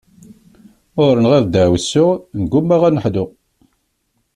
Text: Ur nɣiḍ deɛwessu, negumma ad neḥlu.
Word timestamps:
Ur 1.05 1.15
nɣiḍ 1.23 1.45
deɛwessu, 1.53 2.07
negumma 2.39 2.77
ad 2.87 2.93
neḥlu. 2.93 3.25